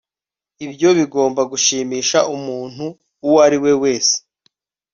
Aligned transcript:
Ibyo 0.65 0.89
bigomba 0.97 1.41
gushimisha 1.51 2.17
umuntu 2.35 2.85
uwo 3.25 3.37
ari 3.45 3.57
we 3.63 3.71
wese 3.83 4.15